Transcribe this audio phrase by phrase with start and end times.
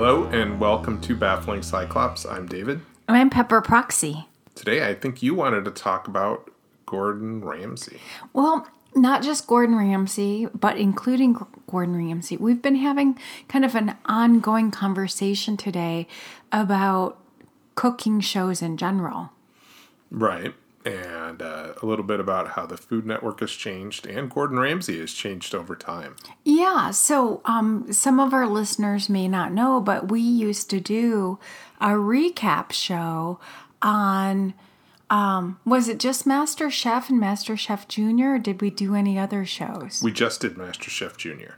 [0.00, 2.24] Hello and welcome to Baffling Cyclops.
[2.24, 2.80] I'm David.
[3.06, 4.26] And I'm Pepper Proxy.
[4.54, 6.50] Today I think you wanted to talk about
[6.86, 8.00] Gordon Ramsay.
[8.32, 8.66] Well,
[8.96, 11.36] not just Gordon Ramsay, but including
[11.70, 12.38] Gordon Ramsay.
[12.38, 16.08] We've been having kind of an ongoing conversation today
[16.50, 17.18] about
[17.74, 19.32] cooking shows in general.
[20.10, 20.54] Right.
[20.84, 24.98] And uh, a little bit about how the Food Network has changed and Gordon Ramsay
[25.00, 26.16] has changed over time.
[26.42, 31.38] Yeah, so um, some of our listeners may not know, but we used to do
[31.80, 33.38] a recap show
[33.82, 34.54] on.
[35.10, 39.18] Um, was it just Master Chef and Master Chef Junior, or did we do any
[39.18, 40.00] other shows?
[40.04, 41.56] We just did Master Chef Junior.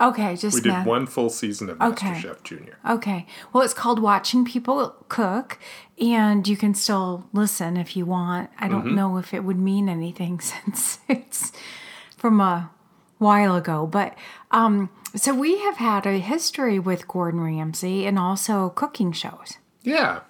[0.00, 2.10] Okay, just We did one full season of Okay.
[2.10, 2.78] MasterChef Junior.
[2.88, 3.26] Okay.
[3.52, 5.58] Well, it's called Watching People Cook,
[6.00, 8.50] and you can still listen if you want.
[8.58, 11.50] I don't know if it would mean anything since it's
[12.16, 12.70] from a
[13.18, 14.16] while ago, but
[14.52, 19.58] um, so we have had a history with Gordon Ramsay and also cooking shows.
[19.82, 20.20] Yeah,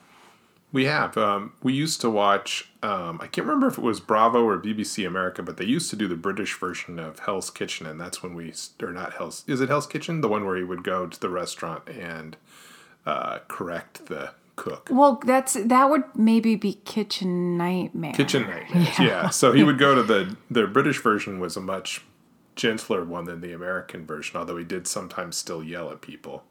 [0.72, 1.16] we have.
[1.16, 2.70] Um, we used to watch.
[2.82, 5.96] Um, I can't remember if it was Bravo or BBC America, but they used to
[5.96, 8.52] do the British version of Hell's Kitchen, and that's when we
[8.82, 9.44] or not Hell's.
[9.46, 10.20] Is it Hell's Kitchen?
[10.20, 12.36] The one where he would go to the restaurant and
[13.06, 14.88] uh, correct the cook.
[14.92, 18.12] Well, that's that would maybe be Kitchen Nightmare.
[18.12, 18.98] Kitchen Nightmares.
[18.98, 19.30] Yeah.
[19.30, 22.02] So he would go to the the British version was a much
[22.56, 26.44] gentler one than the American version, although he did sometimes still yell at people.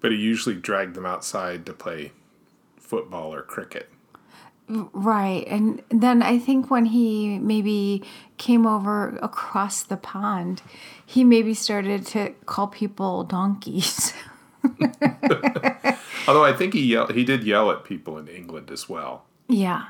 [0.00, 2.12] But he usually dragged them outside to play
[2.90, 3.88] football or cricket.
[4.68, 5.44] Right.
[5.48, 8.02] And then I think when he maybe
[8.36, 10.62] came over across the pond,
[11.04, 14.12] he maybe started to call people donkeys.
[16.28, 19.86] Although I think he yell, he did yell at people in England as well, yeah.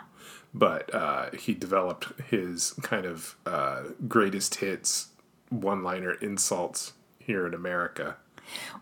[0.54, 5.08] but uh, he developed his kind of uh, greatest hits
[5.50, 8.16] one-liner insults here in America.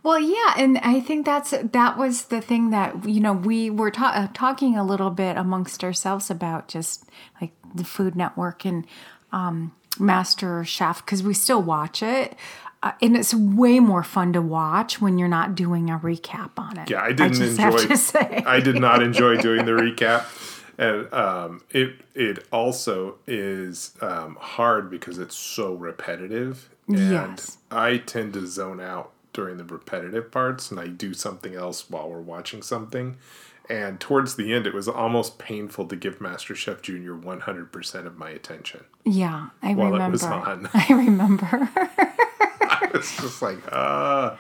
[0.03, 3.91] Well, yeah, and I think that's that was the thing that you know we were
[3.91, 7.05] ta- uh, talking a little bit amongst ourselves about just
[7.41, 8.87] like the Food Network and
[9.33, 12.37] um, Master Chef because we still watch it,
[12.83, 16.79] uh, and it's way more fun to watch when you're not doing a recap on
[16.79, 16.89] it.
[16.91, 17.79] Yeah, I didn't just enjoy.
[17.79, 18.43] Have to say.
[18.47, 20.25] I did not enjoy doing the recap,
[20.79, 26.71] and um, it it also is um, hard because it's so repetitive.
[26.87, 27.59] And Yes.
[27.71, 32.09] I tend to zone out during the repetitive parts, and I do something else while
[32.09, 33.17] we're watching something.
[33.71, 38.07] And towards the end, it was almost painful to give MasterChef Junior one hundred percent
[38.07, 38.85] of my attention.
[39.05, 40.13] yeah, I While it remember.
[40.13, 40.69] was on.
[40.75, 41.69] I remember.
[42.95, 44.37] It's just like, uh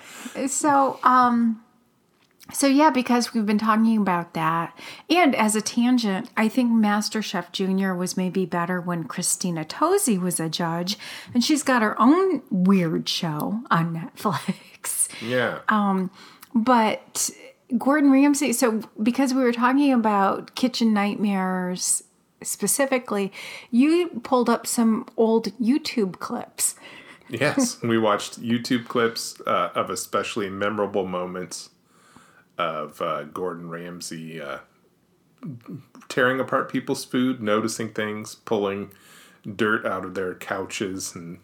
[0.46, 1.62] So, um,
[2.52, 4.78] so yeah, because we've been talking about that,
[5.10, 10.40] and as a tangent, I think MasterChef Junior was maybe better when Christina Tosi was
[10.40, 10.98] a judge,
[11.34, 15.08] and she's got her own weird show on Netflix.
[15.20, 15.60] yeah.
[15.68, 16.10] Um,
[16.54, 17.30] But
[17.76, 22.02] Gordon Ramsay, so because we were talking about kitchen nightmares
[22.42, 23.32] specifically,
[23.70, 26.74] you pulled up some old YouTube clips.
[27.28, 31.68] Yes, we watched YouTube clips uh, of especially memorable moments
[32.58, 34.58] of uh, Gordon Ramsay uh,
[36.08, 38.90] tearing apart people's food, noticing things, pulling
[39.56, 41.38] dirt out of their couches, and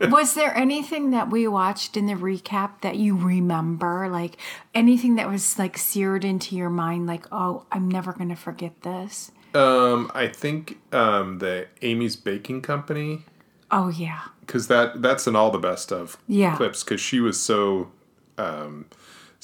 [0.12, 4.08] Was there anything that we watched in the recap that you remember?
[4.08, 4.36] Like
[4.74, 8.82] anything that was like seared into your mind, like, oh, I'm never going to forget
[8.82, 9.32] this?
[9.54, 13.24] um, I think um, the Amy's Baking Company
[13.70, 14.20] Oh, yeah.
[14.40, 16.56] because that that's in all the best of Yeah.
[16.56, 17.90] clips because she was so
[18.38, 18.86] um,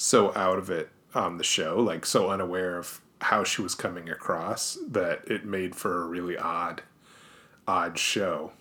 [0.01, 4.09] so out of it on the show, like so unaware of how she was coming
[4.09, 6.81] across that it made for a really odd
[7.67, 8.53] odd show.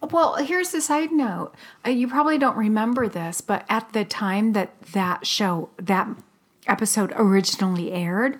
[0.00, 1.52] Well, here's the side note.
[1.84, 6.08] Uh, You probably don't remember this, but at the time that that show, that
[6.68, 8.38] episode originally aired,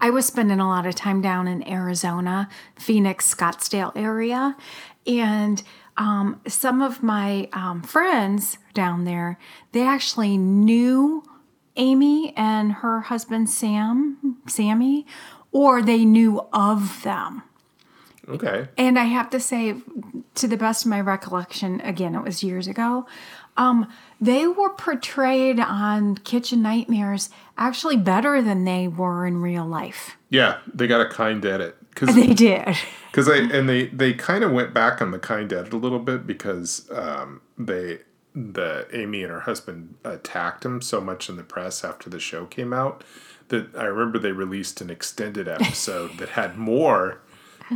[0.00, 4.56] I was spending a lot of time down in Arizona, Phoenix, Scottsdale area.
[5.06, 5.62] And
[5.96, 9.38] um, some of my um, friends down there,
[9.72, 11.22] they actually knew
[11.76, 15.06] Amy and her husband Sam, Sammy,
[15.50, 17.42] or they knew of them.
[18.28, 18.68] Okay.
[18.78, 19.76] And I have to say,
[20.36, 23.06] to the best of my recollection, again, it was years ago,
[23.56, 23.90] um,
[24.20, 27.28] they were portrayed on Kitchen Nightmares
[27.58, 30.16] actually better than they were in real life.
[30.30, 32.76] Yeah, they got a kind edit because They did.
[33.10, 35.98] because they and they they kind of went back on the kind edit a little
[35.98, 38.00] bit because um, they
[38.34, 42.46] the Amy and her husband attacked him so much in the press after the show
[42.46, 43.04] came out
[43.48, 47.20] that I remember they released an extended episode that had more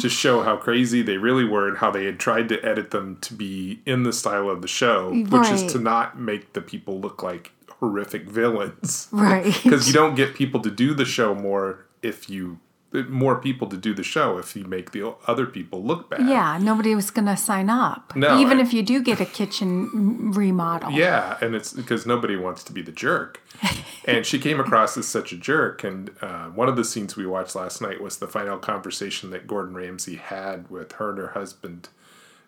[0.00, 3.18] to show how crazy they really were and how they had tried to edit them
[3.20, 7.00] to be in the style of the show, which is to not make the people
[7.00, 9.08] look like horrific villains.
[9.12, 9.44] Right.
[9.62, 12.58] Because you don't get people to do the show more if you
[13.04, 16.28] more people to do the show if you make the other people look bad.
[16.28, 18.14] Yeah, nobody was going to sign up.
[18.16, 20.90] No, Even I- if you do get a kitchen remodel.
[20.90, 23.40] Yeah, and it's because nobody wants to be the jerk.
[24.04, 25.84] and she came across as such a jerk.
[25.84, 29.46] And uh, one of the scenes we watched last night was the final conversation that
[29.46, 31.88] Gordon Ramsay had with her and her husband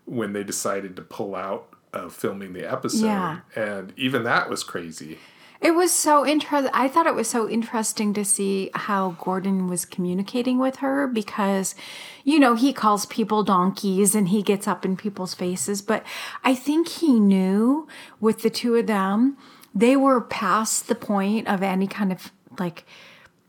[0.04, 3.06] when they decided to pull out of filming the episode.
[3.06, 3.40] Yeah.
[3.56, 5.18] And even that was crazy.
[5.60, 6.70] It was so interesting.
[6.72, 11.74] I thought it was so interesting to see how Gordon was communicating with her because,
[12.22, 15.82] you know, he calls people donkeys and he gets up in people's faces.
[15.82, 16.04] But
[16.44, 17.88] I think he knew
[18.20, 19.36] with the two of them,
[19.74, 22.84] they were past the point of any kind of like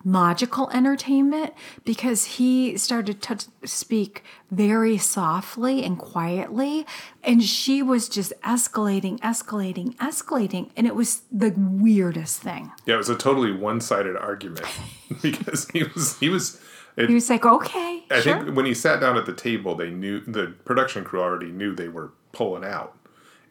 [0.06, 1.54] logical entertainment
[1.84, 6.86] because he started to speak very softly and quietly
[7.24, 12.98] and she was just escalating escalating escalating and it was the weirdest thing Yeah, it
[12.98, 14.66] was a totally one-sided argument
[15.22, 16.62] because he was he was.
[16.98, 19.76] It, he was like okay I sure think when he sat down at the table,
[19.76, 22.98] they knew the production crew already knew they were pulling out,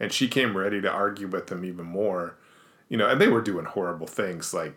[0.01, 2.37] and she came ready to argue with them even more.
[2.89, 4.75] You know, and they were doing horrible things like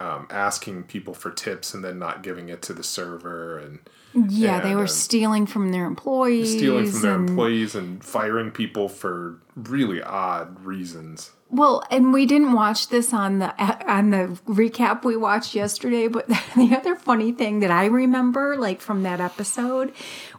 [0.00, 3.80] um, asking people for tips and then not giving it to the server and
[4.14, 8.50] yeah they were uh, stealing from their employees stealing from their and- employees and firing
[8.50, 11.32] people for really odd reasons.
[11.52, 13.52] Well, and we didn't watch this on the
[13.90, 18.80] on the recap we watched yesterday, but the other funny thing that I remember like
[18.80, 19.92] from that episode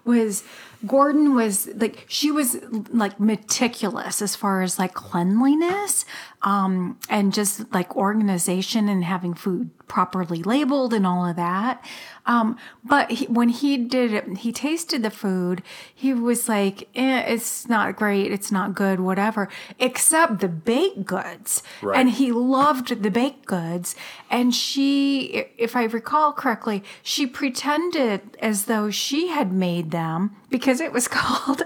[0.06, 0.44] was
[0.88, 2.58] Gordon was like she was
[2.92, 6.06] like meticulous as far as like cleanliness
[6.42, 11.84] um and just like organization and having food properly labeled and all of that.
[12.26, 15.62] Um but he, when he did it he tasted the food,
[15.94, 19.50] he was like eh, it's not great, it's not good, whatever,
[19.80, 21.62] except the baked goods.
[21.82, 22.00] Right.
[22.00, 23.96] And he loved the baked goods
[24.30, 30.80] and she if I recall correctly, she pretended as though she had made them because
[30.80, 31.64] it was called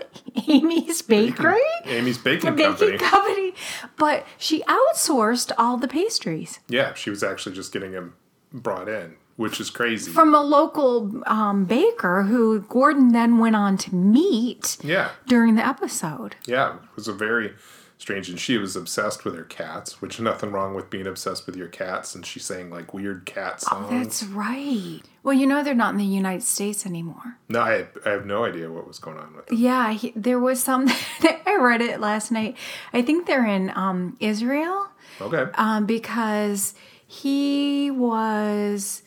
[0.47, 1.59] Amy's Bakery.
[1.85, 2.97] Amy's Baking Baking Company.
[2.97, 3.53] company,
[3.97, 8.14] but she outsourced all the pastries Yeah, she was actually just getting him
[8.61, 10.11] brought in, which is crazy.
[10.11, 15.65] from a local um, baker who Gordon then went on to meet yeah, during the
[15.65, 16.35] episode.
[16.45, 17.53] Yeah, it was a very
[17.97, 18.29] strange.
[18.29, 21.67] And she was obsessed with her cats, which nothing wrong with being obsessed with your
[21.69, 22.13] cats.
[22.15, 23.89] And she sang like weird cat songs.
[23.89, 24.99] That's right.
[25.23, 27.37] Well, you know they're not in the United States anymore.
[27.49, 29.57] no, I have, I have no idea what was going on with them.
[29.57, 30.87] Yeah, he, there was some.
[31.47, 32.57] I read it last night.
[32.93, 34.87] I think they're in um, Israel
[35.21, 35.49] Okay.
[35.55, 36.75] um, because
[37.07, 39.03] he was.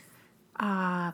[0.58, 1.12] Uh,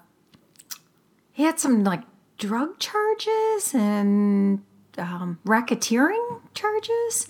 [1.32, 2.02] he had some like
[2.38, 4.62] drug charges and
[4.98, 7.26] um, racketeering charges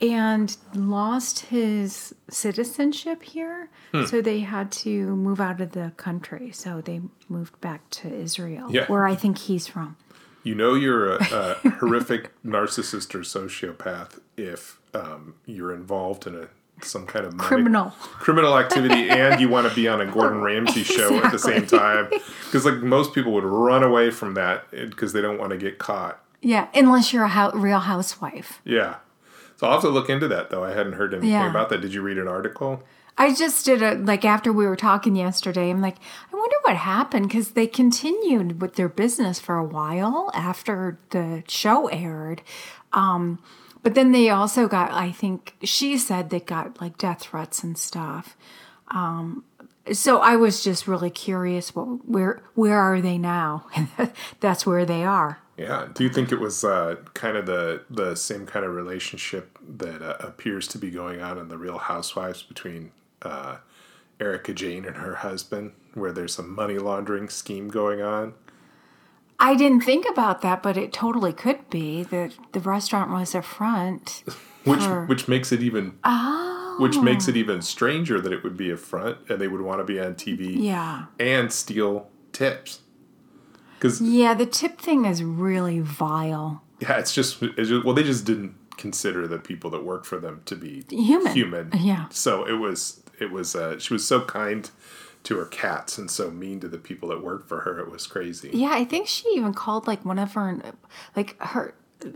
[0.00, 3.68] and lost his citizenship here.
[3.92, 4.04] Hmm.
[4.06, 6.50] So they had to move out of the country.
[6.52, 8.86] So they moved back to Israel, Yeah.
[8.86, 9.96] where I think he's from.
[10.42, 11.18] You know you're a,
[11.64, 16.48] a horrific narcissist or sociopath if um, you're involved in a
[16.84, 17.90] some kind of money- Criminal.
[18.14, 21.66] criminal activity and you want to be on a Gordon Ramsay show at the same
[21.66, 22.08] time
[22.46, 25.78] because like most people would run away from that because they don't want to get
[25.78, 26.18] caught.
[26.40, 28.60] Yeah, unless you're a hou- real housewife.
[28.64, 28.96] Yeah.
[29.56, 30.64] So I'll have to look into that though.
[30.64, 31.48] I hadn't heard anything Yeah.
[31.48, 31.80] about that.
[31.80, 32.82] Did you read an article?
[33.18, 35.70] I just did a like after we were talking yesterday.
[35.70, 35.98] I'm like,
[36.32, 41.44] I wonder what happened because they continued with their business for a while after the
[41.46, 42.42] show aired.
[42.94, 43.38] Um,
[43.82, 47.76] but then they also got, I think she said they got like death threats and
[47.76, 48.36] stuff.
[48.88, 49.44] Um,
[49.92, 51.74] so I was just really curious.
[51.74, 53.66] What, where where are they now?
[54.40, 55.40] That's where they are.
[55.56, 55.88] Yeah.
[55.92, 60.02] Do you think it was uh, kind of the the same kind of relationship that
[60.02, 63.56] uh, appears to be going on in the Real Housewives between uh,
[64.20, 68.34] Erika Jayne and her husband, where there's a money laundering scheme going on?
[69.42, 73.42] I didn't think about that, but it totally could be that the restaurant was a
[73.42, 74.22] front.
[74.64, 75.94] which for- which makes it even
[76.78, 79.80] which makes it even stranger that it would be a front and they would want
[79.80, 81.06] to be on TV Yeah.
[81.18, 82.80] and steal tips.
[83.74, 86.62] Because Yeah, the tip thing is really vile.
[86.80, 90.18] yeah, it's just, it's just well, they just didn't consider the people that work for
[90.18, 91.34] them to be Human.
[91.34, 92.06] Human, Yeah.
[92.10, 94.70] So it was it was uh, she was so kind
[95.24, 97.78] to her cats and so mean to the people that worked for her.
[97.78, 98.50] It was crazy.
[98.52, 100.60] Yeah, I think she even called like one of her,
[101.14, 101.74] like her,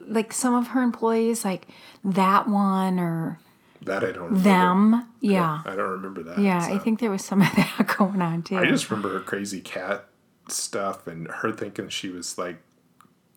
[0.09, 1.69] like some of her employees, like
[2.05, 3.39] that one or
[3.83, 4.41] That I don't remember.
[4.43, 5.09] them.
[5.21, 5.63] Yeah.
[5.65, 6.39] I don't remember that.
[6.39, 8.57] Yeah, I think there was some of that going on too.
[8.59, 10.07] I just remember her crazy cat
[10.49, 12.57] stuff and her thinking she was like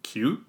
[0.04, 0.44] cute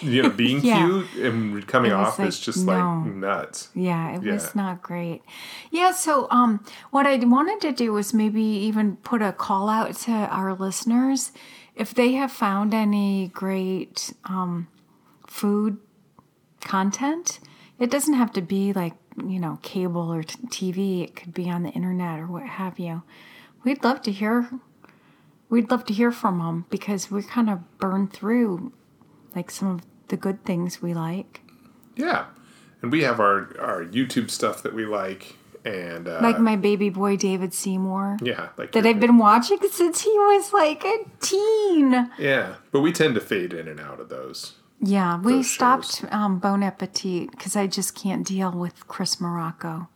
[0.00, 0.86] you know, being Yeah.
[0.86, 2.72] cute and coming off like, is just no.
[3.04, 3.68] like nuts.
[3.74, 4.32] Yeah, it Yeah.
[4.34, 5.22] was not great.
[5.70, 9.94] Yeah, so um what I wanted to do was maybe even put a call out
[10.06, 11.32] to our listeners
[11.74, 14.68] if they have found any great um
[15.26, 15.78] food
[16.60, 17.40] content.
[17.78, 20.36] It doesn't have to be like, you know, cable or t-
[20.72, 21.02] TV.
[21.04, 23.02] It could be on the internet or what have you.
[23.64, 24.50] We'd love to hear
[25.48, 28.72] we'd love to hear from them because we're kind of burned through
[29.34, 31.40] like some of the good things we like.
[31.96, 32.26] Yeah.
[32.82, 35.36] And we have our, our YouTube stuff that we like.
[35.64, 40.00] And, uh, like my baby boy David Seymour yeah, like that I've been watching since
[40.00, 42.10] he was like a teen.
[42.18, 44.54] Yeah, but we tend to fade in and out of those.
[44.80, 49.88] Yeah, we Those stopped um, Bon Appetit because I just can't deal with Chris Morocco.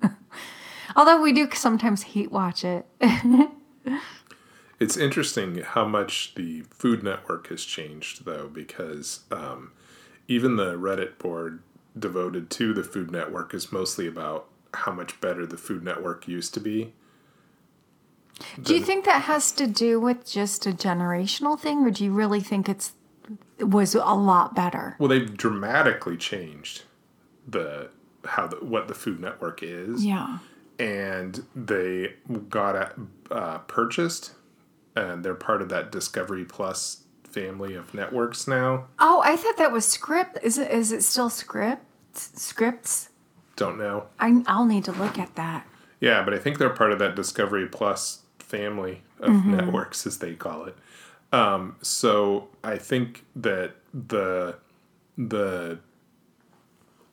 [0.96, 2.86] Although we do sometimes hate watch it.
[4.80, 9.72] It's interesting how much the Food Network has changed, though, because um,
[10.28, 11.62] even the Reddit board
[11.98, 16.52] devoted to the Food Network is mostly about how much better the Food Network used
[16.54, 16.92] to be.
[18.60, 22.12] do you think that has to do with just a generational thing, or do you
[22.12, 22.92] really think it's
[23.58, 24.96] it was a lot better?
[24.98, 26.82] Well, they've dramatically changed
[27.46, 27.90] the
[28.24, 30.04] how the, what the Food Network is.
[30.04, 30.38] Yeah.
[30.78, 32.14] and they
[32.48, 32.92] got a,
[33.30, 34.32] uh, purchased,
[34.96, 38.86] and they're part of that Discovery Plus family of networks now.
[38.98, 40.38] Oh, I thought that was Scripps.
[40.42, 40.70] Is it?
[40.70, 42.30] Is it still Scripps?
[42.40, 43.10] Scripps?
[43.56, 44.06] Don't know.
[44.18, 45.66] I, I'll need to look at that.
[46.00, 50.34] Yeah, but I think they're part of that Discovery Plus family of networks, as they
[50.34, 50.76] call it.
[51.32, 54.56] Um, so I think that the
[55.16, 55.78] the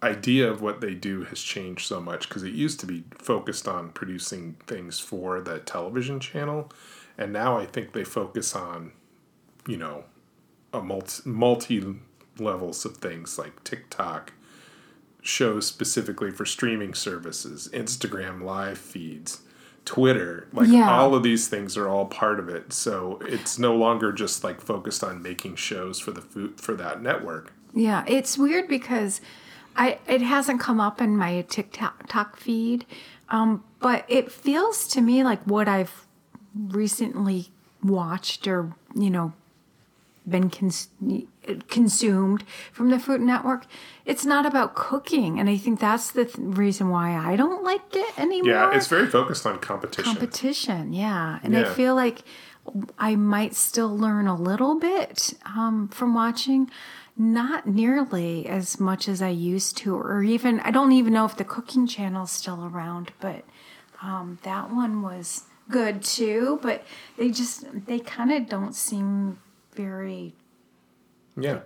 [0.04, 3.68] idea of what they do has changed so much because it used to be focused
[3.68, 6.72] on producing things for the television channel,
[7.22, 8.92] and now I think they focus on,
[9.68, 10.06] you know,
[10.74, 11.96] a multi multi
[12.40, 14.34] levels of things like TikTok,
[15.22, 19.42] shows specifically for streaming services, Instagram live feeds,
[19.86, 20.90] Twitter, like Yeah.
[20.92, 22.74] all of these things are all part of it.
[22.74, 27.02] So it's no longer just like focused on making shows for the food for that
[27.02, 27.54] network.
[27.74, 29.22] Yeah, it's weird because
[29.76, 32.86] I it hasn't come up in my TikTok feed,
[33.30, 36.08] um, but it feels to me like what I've
[36.56, 37.48] recently
[37.84, 39.34] watched or you know
[40.28, 40.90] been cons-
[41.68, 43.66] consumed from the Food Network.
[44.06, 47.82] It's not about cooking, and I think that's the th- reason why I don't like
[47.96, 48.54] it anymore.
[48.54, 50.04] Yeah, it's very focused on competition.
[50.14, 52.20] competition yeah and i feel like
[53.00, 56.70] i might still learn a little bit um, from watching
[57.18, 61.36] not nearly as much as i used to or even i don't even know if
[61.36, 63.44] the cooking channel's still around but
[64.04, 66.84] um, that one was good too but
[67.18, 69.40] they just they kind of don't seem
[69.74, 70.34] very
[71.38, 71.60] Yeah,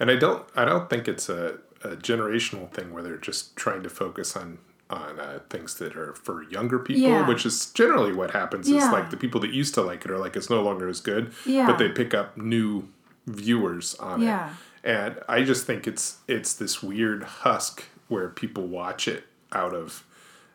[0.00, 3.82] and I don't I don't think it's a, a generational thing where they're just trying
[3.82, 4.58] to focus on
[4.90, 7.26] on uh, things that are for younger people, Yeah.
[7.26, 8.68] which is generally what happens.
[8.68, 11.00] Is like the people that used to like it are like it's no longer as
[11.00, 11.66] good, Yeah.
[11.66, 12.88] but they pick up new
[13.26, 14.50] viewers on Yeah.
[14.50, 14.54] it.
[14.84, 20.04] And I just think it's it's this weird husk where people watch it out of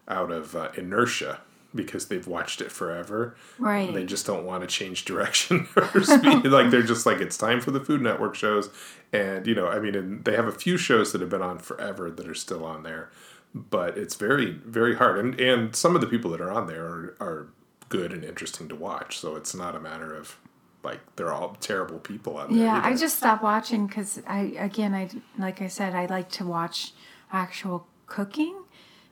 [0.08, 1.42] out of uh, inertia
[1.74, 3.36] because they've watched it forever.
[3.58, 3.94] Right.
[3.94, 6.46] They just don't want to change direction or speed.
[6.46, 8.70] like they're just like it's time for the Food Network shows,
[9.14, 11.60] and you know, I mean, and they have a few shows that have been on
[11.60, 13.10] forever that are still on there,
[13.54, 15.20] but it's very very hard.
[15.20, 17.48] And and some of the people that are on there are are
[17.90, 19.18] good and interesting to watch.
[19.20, 20.38] So it's not a matter of
[20.84, 22.52] like they're all terrible people there.
[22.52, 26.46] Yeah, I just stopped watching because I again I like I said I like to
[26.46, 26.94] watch
[27.32, 28.56] actual cooking,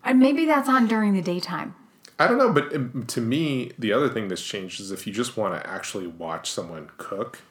[0.04, 1.76] and maybe that's on during the daytime.
[2.20, 5.14] I don't know, but um, to me, the other thing that's changed is if you
[5.14, 7.42] just want to actually watch someone cook,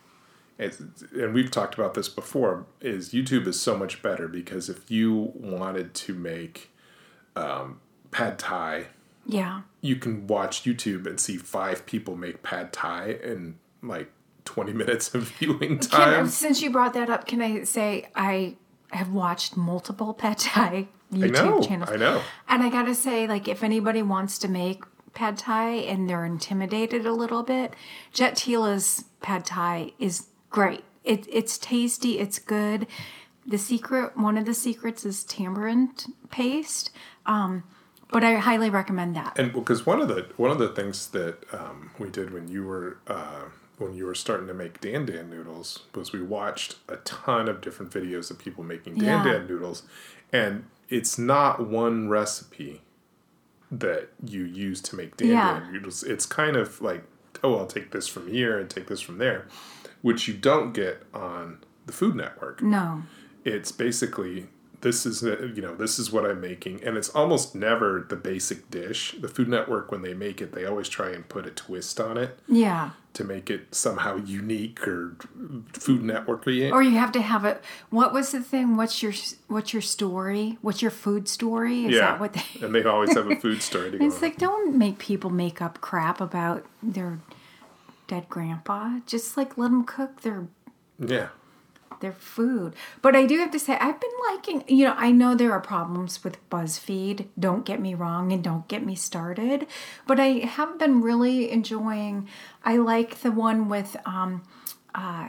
[0.58, 5.32] and we've talked about this before, is YouTube is so much better because if you
[5.35, 6.70] wanted to make
[7.37, 7.80] um,
[8.11, 8.87] pad thai,
[9.26, 14.11] Yeah, you can watch YouTube and see five people make pad thai in like
[14.46, 16.26] 20 minutes of viewing Can, time.
[16.28, 18.56] since you brought that up, can I say I
[18.93, 22.21] have watched multiple pad thai I YouTube know, channels, I know.
[22.49, 24.83] and I gotta say, like if anybody wants to make
[25.14, 27.75] pad thai and they're intimidated a little bit,
[28.12, 30.85] Jet Tila's pad thai is great.
[31.05, 32.19] It, it's tasty.
[32.19, 32.87] It's good.
[33.47, 36.90] The secret, one of the secrets, is tamarind paste.
[37.26, 37.62] Um,
[38.11, 39.38] but I highly recommend that.
[39.38, 42.64] And because one of the one of the things that um, we did when you
[42.64, 43.45] were uh,
[43.78, 47.61] when you were starting to make dan dan noodles was we watched a ton of
[47.61, 49.33] different videos of people making dan Yeah.
[49.33, 49.83] dan noodles,
[50.33, 52.83] and it's not one recipe
[53.71, 55.61] that you use to make dan Yeah.
[55.61, 56.02] dan noodles.
[56.02, 57.04] It's kind of like
[57.45, 59.47] oh I'll take this from here and take this from there,
[60.02, 62.62] which you don't get on the Food Network.
[62.62, 63.02] No.
[63.45, 64.49] It's basically
[64.87, 68.14] this is uh, you know this is what I'm making, and it's almost never the
[68.14, 69.16] basic dish.
[69.21, 72.16] The Food Network, when they make it, they always try and put a twist on
[72.16, 72.90] it Yeah.
[73.14, 75.16] to make it somehow unique or
[75.73, 76.71] Food Networky.
[76.71, 77.61] Or you have to have it.
[77.90, 78.76] What was the thing?
[78.76, 79.12] What's your
[79.49, 80.57] What's your story?
[80.62, 81.87] What's your food story?
[81.87, 82.64] Is yeah, that what they?
[82.64, 84.07] and they always have a food story to go.
[84.07, 87.19] It's like don't make people make up crap about their
[88.07, 89.00] dead grandpa.
[89.05, 90.47] Just like let them cook their
[91.00, 91.28] yeah,
[92.00, 92.75] their food.
[93.02, 95.61] But I do have to say, I've been liking, you know, I know there are
[95.61, 97.26] problems with BuzzFeed.
[97.38, 99.66] Don't get me wrong and don't get me started.
[100.07, 102.28] But I have been really enjoying,
[102.64, 104.43] I like the one with um,
[104.95, 105.28] uh,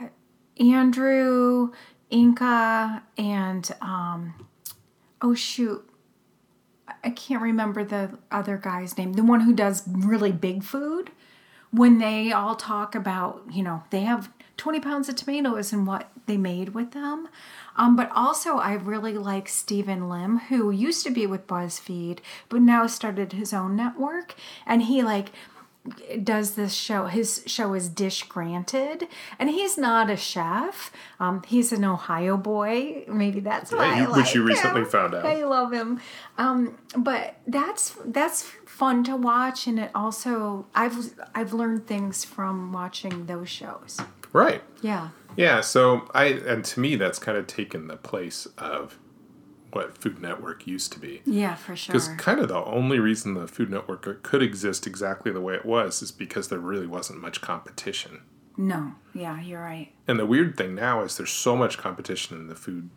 [0.60, 1.72] Andrew,
[2.10, 4.48] Inca, and, um,
[5.22, 5.88] oh shoot.
[7.04, 9.14] I can't remember the other guy's name.
[9.14, 11.12] The one who does really big food
[11.72, 16.10] when they all talk about, you know, they have 20 pounds of tomatoes and what
[16.28, 17.28] they made with them.
[17.76, 22.20] Um, but also, I really like Steven Lim, who used to be with BuzzFeed,
[22.50, 24.36] but now started his own network.
[24.66, 25.30] And he, like,
[26.22, 27.06] does this show.
[27.06, 29.08] His show is Dish Granted,
[29.40, 30.92] and he's not a chef.
[31.18, 33.06] Um, he's an Ohio boy.
[33.08, 34.88] Maybe that's why Yeah, you- which you recently him.
[34.88, 35.26] found out.
[35.26, 36.02] I love him.
[36.38, 42.74] Um, but that's that's fun to watch, and it also I've I've learned things from
[42.74, 44.02] watching those shows.
[44.34, 44.62] right.
[44.82, 45.10] Yeah.
[45.38, 49.00] Yeah, so I and to me that's kind of taken the place of
[49.72, 51.22] what Food Network used to be.
[51.26, 51.94] Yeah, for sure.
[51.94, 55.66] Because kind of the only reason the Food Network could exist exactly the way it
[55.66, 58.22] was is because there really wasn't much competition.
[58.58, 58.96] No.
[59.14, 59.94] Yeah, you're right.
[60.08, 62.90] And the weird thing now is there's so much competition in the food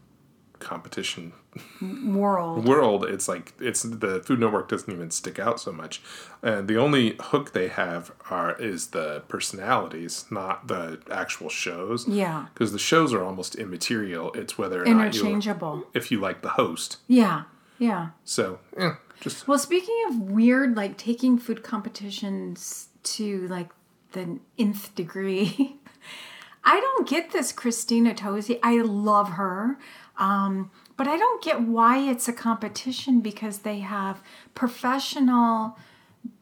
[0.61, 1.33] competition
[1.81, 2.67] World.
[2.69, 3.05] world.
[3.05, 6.00] It's like it's the Food Network doesn't even stick out so much,
[6.43, 12.07] and the only hook they have are is the personalities, not the actual shows.
[12.07, 12.47] Yeah.
[12.55, 14.33] because the shows are almost immaterial.
[14.35, 15.87] It's whether or not you Interchangeable.
[15.94, 16.99] if you like the host.
[17.09, 17.42] Yeah.
[17.79, 18.11] Yeah.
[18.25, 23.70] So yeah, just Well, speaking of weird, like taking food competitions to like
[24.12, 25.77] the nth degree,
[26.64, 28.59] I don't get this Christina Tosi.
[28.62, 29.79] I love her.
[30.20, 34.22] Um, but I don't get why it's a competition because they have
[34.54, 35.76] professional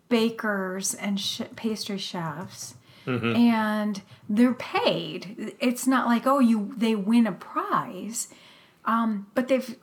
[0.09, 2.75] bakers and sh- pastry chefs
[3.07, 5.55] and they're paid.
[5.61, 8.29] It's not like, oh, you they win a prize.
[8.85, 9.77] Um, but they've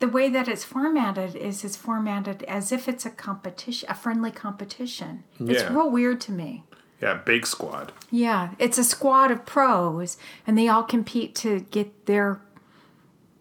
[0.00, 4.32] the way that it's formatted is it's formatted as if it's a competition, a friendly
[4.32, 5.22] competition.
[5.38, 6.64] It's real weird to me.
[7.00, 7.92] yeah, Bake Squad.
[8.10, 12.40] Yeah, it's a squad of pros, and they all compete to get their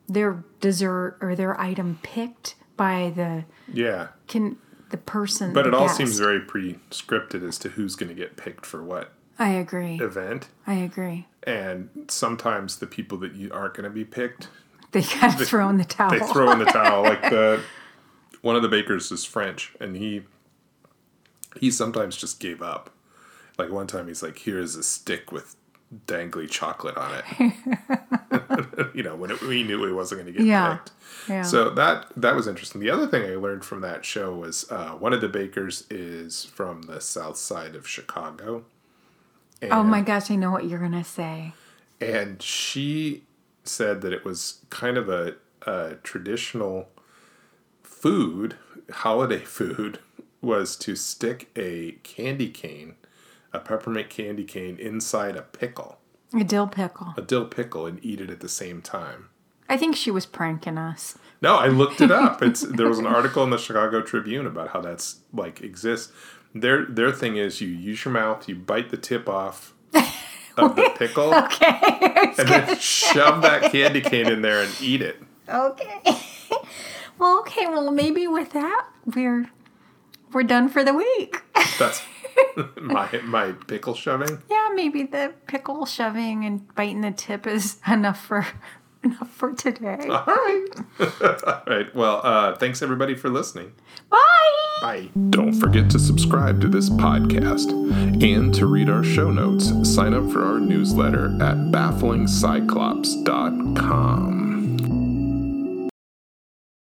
[0.08, 4.58] their dessert or their item picked by the Yeah, can
[4.89, 5.52] the person.
[5.54, 8.84] but the it all seems very pre-scripted as to who's going to get picked for
[8.84, 10.00] what I agree.
[10.00, 11.28] event, I agree.
[11.44, 14.48] and sometimes the people that you aren't going to be picked
[14.91, 16.12] They got to throw in the towel.
[16.12, 17.62] they throw in the towel like the
[18.41, 20.24] one of the bakers is french and he
[21.60, 22.91] he sometimes just gave up
[23.58, 25.56] like one time he's like here's a stick with
[26.08, 27.53] dangly chocolate on it
[28.95, 30.75] you know when it, we knew he wasn't going to get Yeah.
[30.77, 30.91] picked
[31.29, 31.41] Yeah.
[31.43, 34.89] so that that was interesting the other thing i learned from that show was uh,
[34.91, 38.63] one of the bakers is from the south side of chicago
[39.62, 41.53] and, oh my gosh, I know what you're gonna say.
[42.01, 43.23] and she
[43.63, 46.89] said that it was kind of a, a traditional
[47.81, 48.58] food,
[48.91, 49.99] holiday food,
[50.41, 52.95] was to stick a candy cane,
[53.56, 55.98] a peppermint candy cane, inside a pickle,
[56.34, 57.13] A dill pickle.
[57.18, 59.30] a dill pickle, and eat it at the same time.
[59.68, 61.18] I think she was pranking us.
[61.41, 62.41] No, I looked it up.
[62.44, 66.12] It's there was an article in the Chicago Tribune about how that's like exists.
[66.54, 69.74] Their their thing is you use your mouth, you bite the tip off
[70.58, 71.80] of the pickle, Okay.
[72.38, 75.22] and then shove that candy cane in there and eat it.
[75.50, 76.02] okay.
[77.20, 77.65] well, okay.
[77.68, 79.50] Well, maybe with that we're
[80.32, 81.38] we're done for the week.
[81.80, 82.02] That's
[82.82, 84.41] my my pickle shoving.
[84.50, 88.45] yeah, maybe the pickle shoving and biting the tip is enough for
[89.04, 90.08] enough for today.
[90.10, 90.65] All right.
[91.00, 91.93] All right.
[91.95, 93.74] Well, uh, thanks everybody for listening.
[94.10, 94.19] Bye.
[94.82, 95.10] Bye.
[95.30, 97.71] Don't forget to subscribe to this podcast
[98.24, 99.71] and to read our show notes.
[99.89, 104.44] Sign up for our newsletter at bafflingcyclops.com.